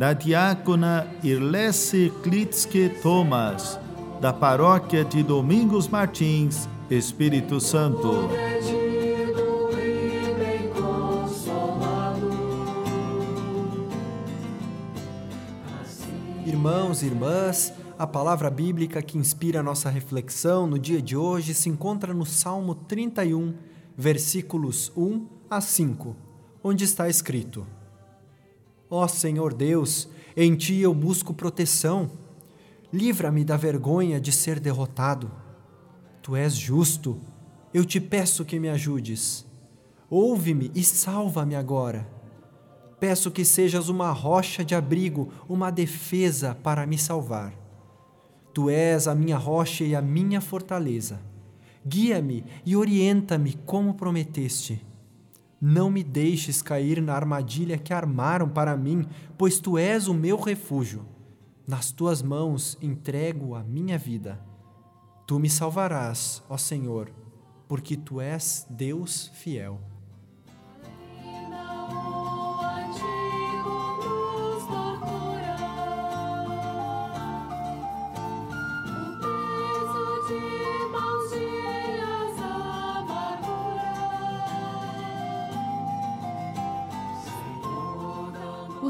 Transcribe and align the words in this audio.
da 0.00 0.14
diácona 0.14 1.06
Irlesse 1.22 2.10
Klitske 2.22 2.88
Thomas, 3.02 3.78
da 4.18 4.32
paróquia 4.32 5.04
de 5.04 5.22
Domingos 5.22 5.88
Martins, 5.88 6.66
Espírito 6.88 7.60
Santo. 7.60 8.08
Irmãos 16.46 17.02
e 17.02 17.06
irmãs, 17.06 17.74
a 17.98 18.06
palavra 18.06 18.48
bíblica 18.48 19.02
que 19.02 19.18
inspira 19.18 19.60
a 19.60 19.62
nossa 19.62 19.90
reflexão 19.90 20.66
no 20.66 20.78
dia 20.78 21.02
de 21.02 21.14
hoje 21.14 21.52
se 21.52 21.68
encontra 21.68 22.14
no 22.14 22.24
Salmo 22.24 22.74
31, 22.74 23.52
versículos 23.94 24.90
1 24.96 25.26
a 25.50 25.60
5, 25.60 26.16
onde 26.64 26.84
está 26.84 27.06
escrito: 27.06 27.66
Ó 28.90 29.06
Senhor 29.06 29.54
Deus, 29.54 30.08
em 30.36 30.56
ti 30.56 30.80
eu 30.80 30.92
busco 30.92 31.32
proteção. 31.32 32.10
Livra-me 32.92 33.44
da 33.44 33.56
vergonha 33.56 34.20
de 34.20 34.32
ser 34.32 34.58
derrotado. 34.58 35.30
Tu 36.20 36.34
és 36.34 36.54
justo, 36.54 37.20
eu 37.72 37.84
te 37.84 38.00
peço 38.00 38.44
que 38.44 38.58
me 38.58 38.68
ajudes. 38.68 39.46
Ouve-me 40.10 40.72
e 40.74 40.82
salva-me 40.82 41.54
agora. 41.54 42.06
Peço 42.98 43.30
que 43.30 43.44
sejas 43.44 43.88
uma 43.88 44.10
rocha 44.10 44.64
de 44.64 44.74
abrigo, 44.74 45.32
uma 45.48 45.70
defesa 45.70 46.52
para 46.52 46.84
me 46.84 46.98
salvar. 46.98 47.54
Tu 48.52 48.68
és 48.68 49.06
a 49.06 49.14
minha 49.14 49.38
rocha 49.38 49.84
e 49.84 49.94
a 49.94 50.02
minha 50.02 50.40
fortaleza. 50.40 51.20
Guia-me 51.86 52.44
e 52.66 52.76
orienta-me 52.76 53.54
como 53.64 53.94
prometeste. 53.94 54.84
Não 55.60 55.90
me 55.90 56.02
deixes 56.02 56.62
cair 56.62 57.02
na 57.02 57.14
armadilha 57.14 57.76
que 57.76 57.92
armaram 57.92 58.48
para 58.48 58.76
mim, 58.76 59.06
pois 59.36 59.58
tu 59.60 59.76
és 59.76 60.08
o 60.08 60.14
meu 60.14 60.38
refúgio. 60.38 61.04
Nas 61.68 61.92
tuas 61.92 62.22
mãos 62.22 62.78
entrego 62.80 63.54
a 63.54 63.62
minha 63.62 63.98
vida. 63.98 64.40
Tu 65.26 65.38
me 65.38 65.50
salvarás, 65.50 66.42
ó 66.48 66.56
Senhor, 66.56 67.12
porque 67.68 67.96
tu 67.96 68.20
és 68.20 68.66
Deus 68.70 69.30
fiel. 69.34 69.78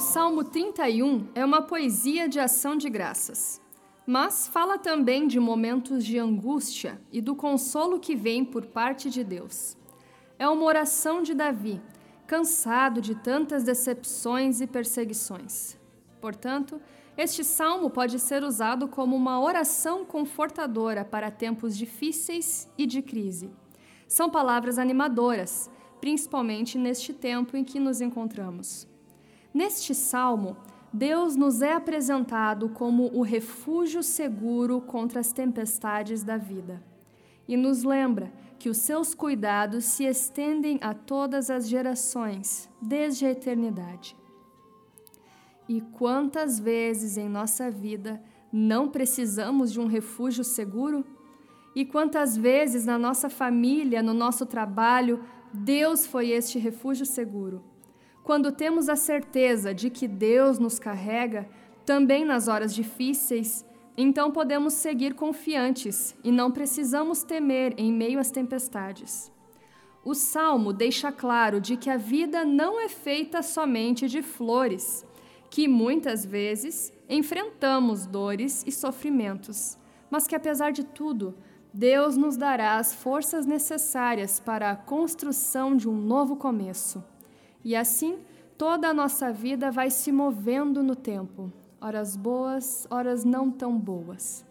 O 0.00 0.02
Salmo 0.02 0.42
31 0.42 1.28
é 1.34 1.44
uma 1.44 1.60
poesia 1.60 2.26
de 2.26 2.40
ação 2.40 2.74
de 2.74 2.88
graças, 2.88 3.60
mas 4.06 4.48
fala 4.48 4.78
também 4.78 5.28
de 5.28 5.38
momentos 5.38 6.06
de 6.06 6.18
angústia 6.18 6.98
e 7.12 7.20
do 7.20 7.36
consolo 7.36 8.00
que 8.00 8.16
vem 8.16 8.42
por 8.42 8.64
parte 8.64 9.10
de 9.10 9.22
Deus. 9.22 9.76
É 10.38 10.48
uma 10.48 10.64
oração 10.64 11.22
de 11.22 11.34
Davi, 11.34 11.82
cansado 12.26 13.02
de 13.02 13.14
tantas 13.14 13.62
decepções 13.62 14.62
e 14.62 14.66
perseguições. 14.66 15.76
Portanto, 16.18 16.80
este 17.14 17.44
salmo 17.44 17.90
pode 17.90 18.18
ser 18.18 18.42
usado 18.42 18.88
como 18.88 19.14
uma 19.14 19.38
oração 19.38 20.06
confortadora 20.06 21.04
para 21.04 21.30
tempos 21.30 21.76
difíceis 21.76 22.66
e 22.78 22.86
de 22.86 23.02
crise. 23.02 23.50
São 24.08 24.30
palavras 24.30 24.78
animadoras, 24.78 25.70
principalmente 26.00 26.78
neste 26.78 27.12
tempo 27.12 27.54
em 27.54 27.62
que 27.62 27.78
nos 27.78 28.00
encontramos. 28.00 28.88
Neste 29.52 29.94
salmo, 29.94 30.56
Deus 30.92 31.36
nos 31.36 31.62
é 31.62 31.72
apresentado 31.72 32.68
como 32.68 33.10
o 33.12 33.22
refúgio 33.22 34.02
seguro 34.02 34.80
contra 34.80 35.20
as 35.20 35.32
tempestades 35.32 36.22
da 36.22 36.36
vida. 36.36 36.82
E 37.46 37.56
nos 37.56 37.82
lembra 37.82 38.32
que 38.58 38.68
os 38.68 38.76
seus 38.76 39.14
cuidados 39.14 39.84
se 39.84 40.04
estendem 40.04 40.78
a 40.82 40.94
todas 40.94 41.50
as 41.50 41.68
gerações, 41.68 42.68
desde 42.80 43.26
a 43.26 43.30
eternidade. 43.30 44.16
E 45.68 45.80
quantas 45.80 46.58
vezes 46.58 47.16
em 47.16 47.28
nossa 47.28 47.70
vida 47.70 48.20
não 48.52 48.88
precisamos 48.88 49.72
de 49.72 49.80
um 49.80 49.86
refúgio 49.86 50.44
seguro? 50.44 51.04
E 51.74 51.84
quantas 51.84 52.36
vezes 52.36 52.84
na 52.84 52.98
nossa 52.98 53.30
família, 53.30 54.02
no 54.02 54.12
nosso 54.12 54.44
trabalho, 54.44 55.24
Deus 55.52 56.04
foi 56.04 56.30
este 56.30 56.58
refúgio 56.58 57.06
seguro? 57.06 57.69
Quando 58.22 58.52
temos 58.52 58.88
a 58.88 58.96
certeza 58.96 59.74
de 59.74 59.90
que 59.90 60.06
Deus 60.06 60.58
nos 60.58 60.78
carrega, 60.78 61.48
também 61.84 62.24
nas 62.24 62.48
horas 62.48 62.74
difíceis, 62.74 63.64
então 63.96 64.30
podemos 64.30 64.74
seguir 64.74 65.14
confiantes 65.14 66.14
e 66.22 66.30
não 66.30 66.50
precisamos 66.50 67.22
temer 67.22 67.74
em 67.76 67.92
meio 67.92 68.18
às 68.18 68.30
tempestades. 68.30 69.30
O 70.04 70.14
salmo 70.14 70.72
deixa 70.72 71.12
claro 71.12 71.60
de 71.60 71.76
que 71.76 71.90
a 71.90 71.96
vida 71.96 72.44
não 72.44 72.80
é 72.80 72.88
feita 72.88 73.42
somente 73.42 74.08
de 74.08 74.22
flores, 74.22 75.04
que 75.50 75.68
muitas 75.68 76.24
vezes 76.24 76.92
enfrentamos 77.08 78.06
dores 78.06 78.64
e 78.66 78.72
sofrimentos, 78.72 79.76
mas 80.10 80.26
que 80.26 80.34
apesar 80.34 80.70
de 80.70 80.84
tudo, 80.84 81.34
Deus 81.72 82.16
nos 82.16 82.36
dará 82.36 82.78
as 82.78 82.94
forças 82.94 83.44
necessárias 83.44 84.40
para 84.40 84.70
a 84.70 84.76
construção 84.76 85.76
de 85.76 85.88
um 85.88 85.96
novo 85.96 86.36
começo. 86.36 87.04
E 87.62 87.76
assim, 87.76 88.18
toda 88.56 88.88
a 88.88 88.94
nossa 88.94 89.32
vida 89.32 89.70
vai 89.70 89.90
se 89.90 90.10
movendo 90.10 90.82
no 90.82 90.96
tempo, 90.96 91.52
horas 91.80 92.16
boas, 92.16 92.86
horas 92.90 93.24
não 93.24 93.50
tão 93.50 93.78
boas. 93.78 94.44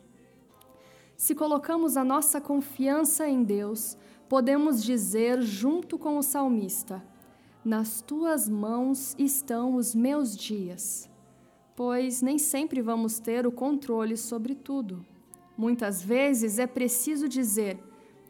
Se 1.18 1.34
colocamos 1.34 1.98
a 1.98 2.04
nossa 2.04 2.40
confiança 2.40 3.28
em 3.28 3.44
Deus, 3.44 3.98
podemos 4.30 4.84
dizer, 4.84 5.42
junto 5.42 5.98
com 5.98 6.18
o 6.18 6.24
salmista: 6.24 7.04
Nas 7.66 8.02
tuas 8.02 8.48
mãos 8.48 9.16
estão 9.18 9.76
os 9.76 9.96
meus 9.96 10.38
dias. 10.38 11.10
Pois 11.76 12.22
nem 12.22 12.38
sempre 12.38 12.82
vamos 12.82 13.20
ter 13.20 13.48
o 13.48 13.52
controle 13.52 14.18
sobre 14.18 14.54
tudo. 14.54 15.06
Muitas 15.58 16.04
vezes 16.04 16.60
é 16.60 16.68
preciso 16.68 17.28
dizer: 17.28 17.82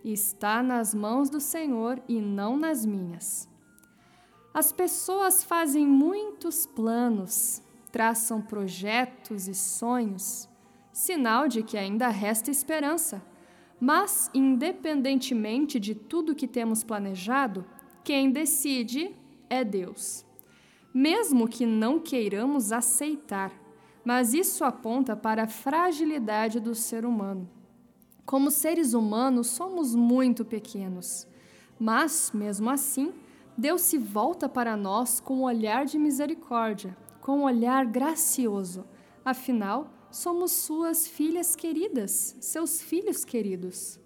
Está 0.03 0.63
nas 0.63 0.93
mãos 0.93 1.29
do 1.29 1.39
Senhor 1.39 2.01
e 2.07 2.21
não 2.21 2.57
nas 2.57 2.85
minhas. 2.85 3.48
As 4.53 4.71
pessoas 4.71 5.43
fazem 5.43 5.85
muitos 5.85 6.65
planos, 6.65 7.61
traçam 7.91 8.41
projetos 8.41 9.47
e 9.47 9.53
sonhos, 9.53 10.49
sinal 10.91 11.47
de 11.47 11.61
que 11.61 11.77
ainda 11.77 12.09
resta 12.09 12.49
esperança. 12.49 13.21
Mas, 13.79 14.29
independentemente 14.33 15.79
de 15.79 15.95
tudo 15.95 16.35
que 16.35 16.47
temos 16.47 16.83
planejado, 16.83 17.63
quem 18.03 18.31
decide 18.31 19.15
é 19.49 19.63
Deus. 19.63 20.25
Mesmo 20.93 21.47
que 21.47 21.65
não 21.65 21.99
queiramos 21.99 22.71
aceitar, 22.71 23.53
mas 24.03 24.33
isso 24.33 24.63
aponta 24.63 25.15
para 25.15 25.43
a 25.43 25.47
fragilidade 25.47 26.59
do 26.59 26.73
ser 26.73 27.05
humano. 27.05 27.49
Como 28.25 28.51
seres 28.51 28.93
humanos, 28.93 29.47
somos 29.47 29.95
muito 29.95 30.43
pequenos, 30.43 31.27
mas, 31.79 32.31
mesmo 32.33 32.69
assim, 32.69 33.13
Deus 33.59 33.81
se 33.81 33.97
volta 33.97 34.47
para 34.47 34.77
nós 34.77 35.19
com 35.19 35.39
um 35.39 35.43
olhar 35.43 35.83
de 35.83 35.99
misericórdia, 35.99 36.95
com 37.19 37.39
um 37.39 37.43
olhar 37.43 37.85
gracioso. 37.85 38.85
Afinal, 39.25 39.91
somos 40.09 40.53
suas 40.53 41.05
filhas 41.05 41.57
queridas, 41.57 42.37
seus 42.39 42.81
filhos 42.81 43.25
queridos. 43.25 43.99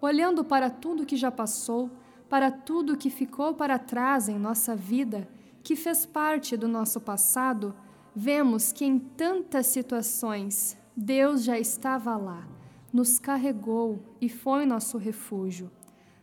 Olhando 0.00 0.42
para 0.42 0.70
tudo 0.70 1.04
que 1.04 1.14
já 1.14 1.30
passou, 1.30 1.90
para 2.26 2.50
tudo 2.50 2.96
que 2.96 3.10
ficou 3.10 3.52
para 3.52 3.78
trás 3.78 4.30
em 4.30 4.38
nossa 4.38 4.74
vida, 4.74 5.28
que 5.62 5.76
fez 5.76 6.06
parte 6.06 6.56
do 6.56 6.66
nosso 6.66 7.02
passado, 7.02 7.74
vemos 8.16 8.72
que 8.72 8.86
em 8.86 8.98
tantas 8.98 9.66
situações 9.66 10.74
Deus 10.96 11.44
já 11.44 11.58
estava 11.58 12.16
lá, 12.16 12.48
nos 12.90 13.18
carregou 13.18 14.02
e 14.22 14.30
foi 14.30 14.64
nosso 14.64 14.96
refúgio 14.96 15.70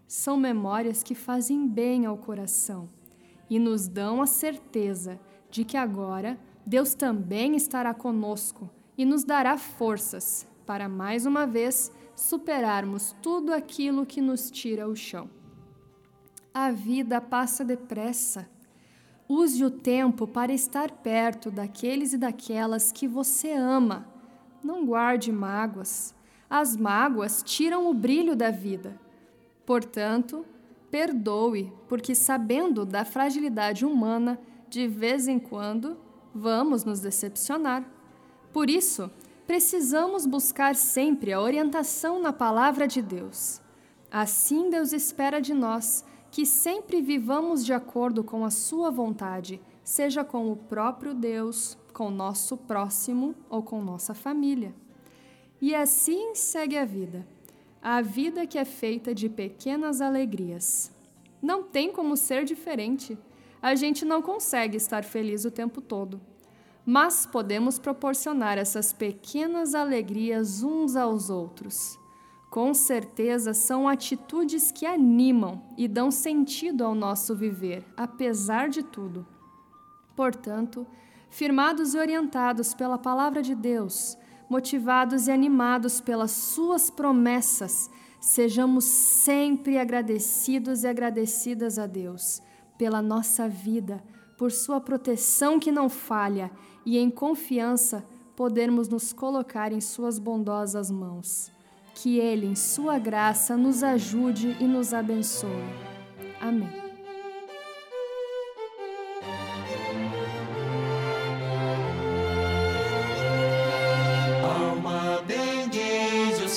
são 0.07 0.37
memórias 0.37 1.03
que 1.03 1.13
fazem 1.13 1.67
bem 1.67 2.05
ao 2.05 2.17
coração 2.17 2.89
e 3.49 3.59
nos 3.59 3.87
dão 3.87 4.21
a 4.21 4.25
certeza 4.25 5.19
de 5.49 5.65
que 5.65 5.75
agora 5.75 6.39
Deus 6.65 6.93
também 6.93 7.55
estará 7.55 7.93
conosco 7.93 8.69
e 8.97 9.05
nos 9.05 9.23
dará 9.23 9.57
forças 9.57 10.47
para 10.65 10.89
mais 10.89 11.25
uma 11.25 11.45
vez 11.45 11.91
superarmos 12.15 13.15
tudo 13.21 13.53
aquilo 13.53 14.05
que 14.05 14.21
nos 14.21 14.49
tira 14.49 14.87
o 14.87 14.95
chão. 14.95 15.29
A 16.53 16.71
vida 16.71 17.21
passa 17.21 17.63
depressa. 17.63 18.49
Use 19.29 19.63
o 19.63 19.69
tempo 19.69 20.25
para 20.25 20.51
estar 20.51 20.89
perto 20.89 21.51
daqueles 21.51 22.13
e 22.13 22.17
daquelas 22.17 22.91
que 22.91 23.07
você 23.07 23.51
ama. 23.51 24.07
Não 24.63 24.85
guarde 24.85 25.31
mágoas. 25.31 26.15
As 26.49 26.75
mágoas 26.75 27.43
tiram 27.43 27.89
o 27.89 27.93
brilho 27.93 28.35
da 28.35 28.49
vida. 28.49 28.99
Portanto, 29.67 30.45
perdoe, 30.89 31.73
porque 31.89 32.15
sabendo 32.15 32.85
da 32.85 33.03
fragilidade 33.03 33.85
humana, 33.85 34.39
de 34.69 34.87
vez 34.87 35.27
em 35.27 35.37
quando 35.37 35.97
vamos 36.33 36.85
nos 36.85 37.01
decepcionar. 37.01 37.83
Por 38.53 38.69
isso, 38.69 39.11
precisamos 39.45 40.25
buscar 40.25 40.73
sempre 40.73 41.33
a 41.33 41.41
orientação 41.41 42.21
na 42.21 42.31
palavra 42.31 42.87
de 42.87 43.01
Deus. 43.01 43.59
Assim, 44.09 44.69
Deus 44.69 44.93
espera 44.93 45.41
de 45.41 45.53
nós 45.53 46.05
que 46.31 46.45
sempre 46.45 47.01
vivamos 47.01 47.65
de 47.65 47.73
acordo 47.73 48.23
com 48.23 48.45
a 48.45 48.49
Sua 48.49 48.89
vontade, 48.89 49.59
seja 49.83 50.23
com 50.23 50.49
o 50.49 50.55
próprio 50.55 51.13
Deus, 51.13 51.77
com 51.91 52.09
nosso 52.09 52.55
próximo 52.55 53.35
ou 53.49 53.61
com 53.61 53.81
nossa 53.81 54.13
família. 54.13 54.73
E 55.59 55.75
assim 55.75 56.33
segue 56.35 56.77
a 56.77 56.85
vida 56.85 57.27
a 57.81 58.01
vida 58.01 58.45
que 58.45 58.57
é 58.57 58.65
feita 58.65 59.13
de 59.13 59.29
pequenas 59.29 60.01
alegrias. 60.01 60.91
Não 61.41 61.63
tem 61.63 61.91
como 61.91 62.17
ser 62.17 62.43
diferente. 62.43 63.17
A 63.61 63.75
gente 63.75 64.03
não 64.03 64.21
consegue 64.21 64.77
estar 64.77 65.03
feliz 65.03 65.45
o 65.45 65.51
tempo 65.51 65.81
todo. 65.81 66.19
Mas 66.85 67.25
podemos 67.25 67.77
proporcionar 67.77 68.57
essas 68.57 68.93
pequenas 68.93 69.75
alegrias 69.75 70.63
uns 70.63 70.95
aos 70.95 71.29
outros. 71.29 71.99
Com 72.49 72.73
certeza 72.73 73.53
são 73.53 73.87
atitudes 73.87 74.71
que 74.71 74.85
animam 74.85 75.61
e 75.77 75.87
dão 75.87 76.09
sentido 76.09 76.83
ao 76.83 76.95
nosso 76.95 77.35
viver, 77.35 77.85
apesar 77.95 78.69
de 78.69 78.83
tudo. 78.83 79.27
Portanto, 80.15 80.87
firmados 81.29 81.93
e 81.93 81.99
orientados 81.99 82.73
pela 82.73 82.97
palavra 82.97 83.41
de 83.41 83.53
Deus, 83.53 84.17
motivados 84.49 85.27
e 85.27 85.31
animados 85.31 85.99
pelas 85.99 86.31
Suas 86.31 86.89
promessas, 86.89 87.89
sejamos 88.19 88.85
sempre 88.85 89.77
agradecidos 89.77 90.83
e 90.83 90.87
agradecidas 90.87 91.77
a 91.77 91.85
Deus 91.85 92.41
pela 92.77 93.01
nossa 93.01 93.47
vida, 93.47 94.03
por 94.37 94.51
Sua 94.51 94.79
proteção 94.79 95.59
que 95.59 95.71
não 95.71 95.89
falha 95.89 96.51
e 96.85 96.97
em 96.97 97.09
confiança 97.09 98.05
podermos 98.35 98.87
nos 98.87 99.11
colocar 99.11 99.71
em 99.71 99.81
Suas 99.81 100.19
bondosas 100.19 100.91
mãos. 100.91 101.51
Que 101.95 102.19
Ele, 102.19 102.45
em 102.45 102.55
Sua 102.55 102.99
graça, 102.99 103.57
nos 103.57 103.81
ajude 103.81 104.55
e 104.59 104.65
nos 104.65 104.93
abençoe. 104.93 105.49
Amém. 106.39 106.86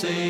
Senhor 0.00 0.29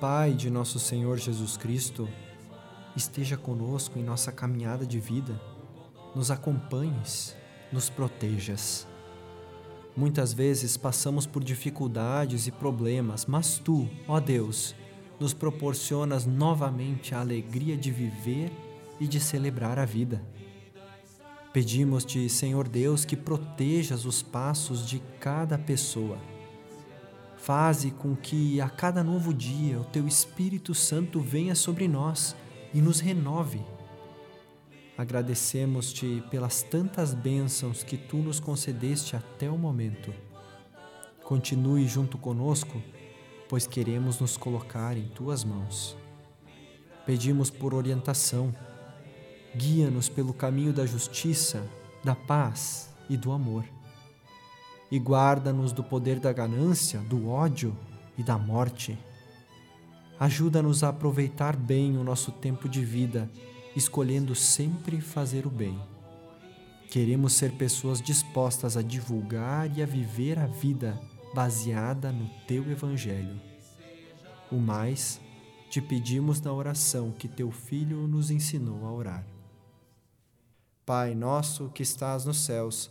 Pai 0.00 0.34
de 0.34 0.50
nosso 0.50 0.78
Senhor 0.78 1.16
Jesus 1.16 1.56
Cristo, 1.56 2.06
esteja 2.94 3.34
conosco 3.34 3.98
em 3.98 4.02
nossa 4.02 4.30
caminhada 4.30 4.84
de 4.84 5.00
vida, 5.00 5.40
nos 6.14 6.30
acompanhes, 6.30 7.34
nos 7.72 7.88
protejas. 7.88 8.86
Muitas 9.96 10.34
vezes 10.34 10.76
passamos 10.76 11.24
por 11.24 11.42
dificuldades 11.42 12.46
e 12.46 12.52
problemas, 12.52 13.24
mas 13.24 13.56
tu, 13.56 13.88
ó 14.06 14.20
Deus, 14.20 14.74
nos 15.18 15.32
proporcionas 15.32 16.26
novamente 16.26 17.14
a 17.14 17.20
alegria 17.20 17.74
de 17.74 17.90
viver 17.90 18.52
e 19.00 19.08
de 19.08 19.18
celebrar 19.18 19.78
a 19.78 19.86
vida. 19.86 20.22
Pedimos-te, 21.54 22.28
Senhor 22.28 22.68
Deus, 22.68 23.06
que 23.06 23.16
protejas 23.16 24.04
os 24.04 24.20
passos 24.20 24.86
de 24.86 25.00
cada 25.18 25.56
pessoa 25.56 26.18
Faze 27.46 27.92
com 27.92 28.16
que 28.16 28.60
a 28.60 28.68
cada 28.68 29.04
novo 29.04 29.32
dia 29.32 29.78
o 29.78 29.84
teu 29.84 30.08
Espírito 30.08 30.74
Santo 30.74 31.20
venha 31.20 31.54
sobre 31.54 31.86
nós 31.86 32.34
e 32.74 32.80
nos 32.80 32.98
renove. 32.98 33.60
Agradecemos-te 34.98 36.24
pelas 36.28 36.64
tantas 36.64 37.14
bênçãos 37.14 37.84
que 37.84 37.96
tu 37.96 38.16
nos 38.16 38.40
concedeste 38.40 39.14
até 39.14 39.48
o 39.48 39.56
momento. 39.56 40.12
Continue 41.22 41.86
junto 41.86 42.18
conosco, 42.18 42.82
pois 43.48 43.64
queremos 43.64 44.18
nos 44.18 44.36
colocar 44.36 44.96
em 44.96 45.06
tuas 45.06 45.44
mãos. 45.44 45.96
Pedimos 47.06 47.48
por 47.48 47.74
orientação. 47.74 48.52
Guia-nos 49.54 50.08
pelo 50.08 50.34
caminho 50.34 50.72
da 50.72 50.84
justiça, 50.84 51.64
da 52.02 52.16
paz 52.16 52.92
e 53.08 53.16
do 53.16 53.30
amor 53.30 53.75
e 54.90 54.98
guarda-nos 54.98 55.72
do 55.72 55.82
poder 55.82 56.20
da 56.20 56.32
ganância, 56.32 57.00
do 57.00 57.28
ódio 57.28 57.76
e 58.16 58.22
da 58.22 58.38
morte. 58.38 58.98
Ajuda-nos 60.18 60.82
a 60.82 60.88
aproveitar 60.88 61.56
bem 61.56 61.96
o 61.96 62.04
nosso 62.04 62.32
tempo 62.32 62.68
de 62.68 62.84
vida, 62.84 63.30
escolhendo 63.74 64.34
sempre 64.34 65.00
fazer 65.00 65.46
o 65.46 65.50
bem. 65.50 65.78
Queremos 66.90 67.34
ser 67.34 67.52
pessoas 67.52 68.00
dispostas 68.00 68.76
a 68.76 68.82
divulgar 68.82 69.76
e 69.76 69.82
a 69.82 69.86
viver 69.86 70.38
a 70.38 70.46
vida 70.46 70.98
baseada 71.34 72.10
no 72.12 72.30
teu 72.46 72.70
Evangelho. 72.70 73.40
O 74.50 74.56
mais, 74.56 75.20
te 75.68 75.82
pedimos 75.82 76.40
na 76.40 76.52
oração 76.52 77.10
que 77.10 77.28
teu 77.28 77.50
Filho 77.50 78.06
nos 78.06 78.30
ensinou 78.30 78.86
a 78.86 78.92
orar. 78.92 79.26
Pai 80.86 81.14
nosso 81.14 81.68
que 81.70 81.82
estás 81.82 82.24
nos 82.24 82.38
céus, 82.38 82.90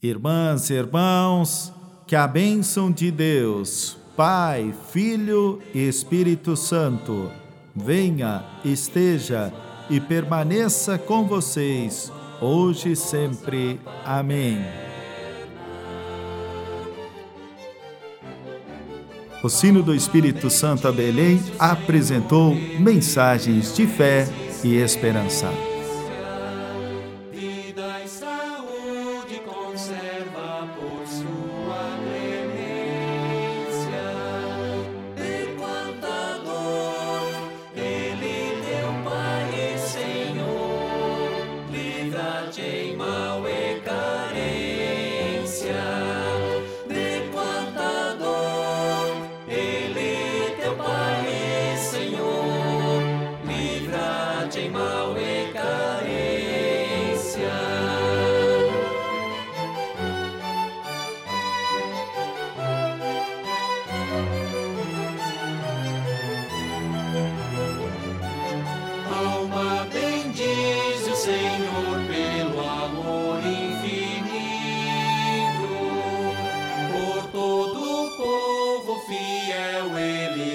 Irmãs 0.00 0.70
e 0.70 0.74
irmãos, 0.74 1.72
que 2.06 2.14
a 2.14 2.28
bênção 2.28 2.88
de 2.88 3.10
Deus, 3.10 3.96
Pai, 4.16 4.72
Filho 4.92 5.60
e 5.74 5.88
Espírito 5.88 6.56
Santo, 6.56 7.28
venha, 7.74 8.44
esteja 8.64 9.52
e 9.90 9.98
permaneça 9.98 10.96
com 10.98 11.26
vocês, 11.26 12.12
hoje 12.40 12.92
e 12.92 12.96
sempre. 12.96 13.80
Amém. 14.04 14.64
O 19.42 19.48
sino 19.48 19.82
do 19.82 19.92
Espírito 19.92 20.48
Santo 20.48 20.86
a 20.86 20.92
Belém 20.92 21.42
apresentou 21.58 22.54
mensagens 22.54 23.74
de 23.74 23.84
fé 23.86 24.28
e 24.62 24.76
esperança. 24.76 25.67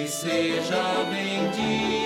Seja 0.08 1.04
bendito. 1.10 2.03